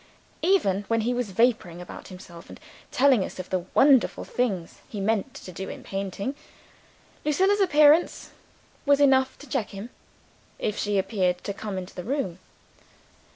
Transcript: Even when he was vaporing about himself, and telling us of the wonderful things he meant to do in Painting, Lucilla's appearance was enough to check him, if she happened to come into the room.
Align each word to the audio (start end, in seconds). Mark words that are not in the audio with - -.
Even 0.41 0.83
when 0.87 1.01
he 1.01 1.13
was 1.13 1.29
vaporing 1.31 1.79
about 1.79 2.07
himself, 2.07 2.49
and 2.49 2.59
telling 2.89 3.23
us 3.23 3.37
of 3.37 3.51
the 3.51 3.67
wonderful 3.75 4.23
things 4.25 4.79
he 4.89 4.99
meant 4.99 5.35
to 5.35 5.51
do 5.51 5.69
in 5.69 5.83
Painting, 5.83 6.33
Lucilla's 7.23 7.61
appearance 7.61 8.31
was 8.83 8.99
enough 8.99 9.37
to 9.37 9.47
check 9.47 9.69
him, 9.69 9.91
if 10.57 10.75
she 10.75 10.95
happened 10.95 11.43
to 11.43 11.53
come 11.53 11.77
into 11.77 11.93
the 11.93 12.03
room. 12.03 12.39